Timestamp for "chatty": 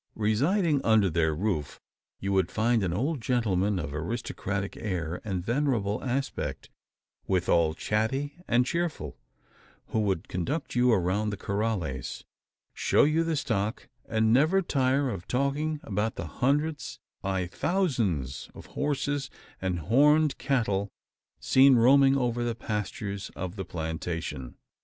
7.75-8.41